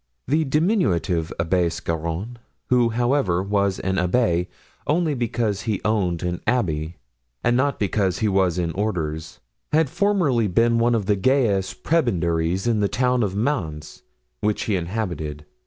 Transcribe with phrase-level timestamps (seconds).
[0.27, 4.47] The diminutive Abbé Scarron, who, however, was an abbé
[4.87, 6.95] only because he owned an abbey,
[7.43, 9.41] and not because he was in orders,
[9.71, 14.01] had formerly been one of the gayest prebendaries in the town of Mans,
[14.39, 15.45] which he inhabited.